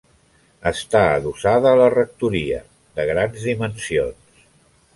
Està 0.69 1.01
adossada 1.17 1.73
a 1.73 1.79
la 1.81 1.91
rectoria, 1.95 2.63
de 3.01 3.07
grans 3.13 3.47
dimensions. 3.51 4.45